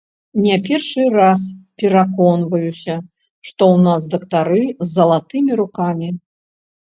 [0.43, 1.41] Не першы раз
[1.81, 2.95] пераконваюся,
[3.49, 6.09] што ў нас дактары з залатымі рукамі.